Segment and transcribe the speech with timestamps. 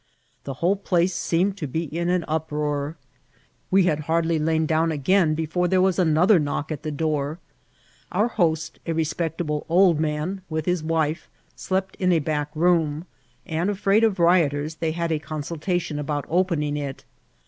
[0.45, 2.97] The whole place seemed to be in an uproar.
[3.69, 7.37] We had hardly lain down again before there was another knock at the door.
[8.11, 13.05] Our host, a respectable old man, with his wife, slept in a back room,
[13.45, 17.05] and, afraid of rioters, they had a consul* tation about opening it.